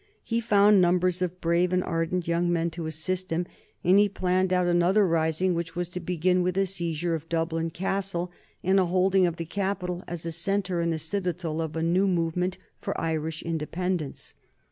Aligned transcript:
He 0.23 0.41
found 0.41 0.81
numbers 0.81 1.21
of 1.21 1.39
brave 1.41 1.71
and 1.71 1.83
ardent 1.83 2.27
young 2.27 2.51
men 2.51 2.71
to 2.71 2.87
assist 2.87 3.29
him, 3.29 3.45
and 3.83 3.99
he 3.99 4.09
planned 4.09 4.51
out 4.51 4.65
another 4.65 5.07
rising, 5.07 5.53
which 5.53 5.75
was 5.75 5.87
to 5.89 5.99
begin 5.99 6.41
with 6.41 6.57
a 6.57 6.65
seizure 6.65 7.13
of 7.13 7.29
Dublin 7.29 7.69
Castle 7.69 8.31
and 8.63 8.79
a 8.79 8.85
holding 8.87 9.27
of 9.27 9.35
the 9.35 9.45
capital 9.45 10.03
as 10.07 10.25
a 10.25 10.31
centre 10.31 10.81
and 10.81 10.91
a 10.91 10.97
citadel 10.97 11.61
of 11.61 11.73
the 11.73 11.83
new 11.83 12.07
movement 12.07 12.57
for 12.79 12.99
Irish 12.99 13.43
independence. 13.43 14.33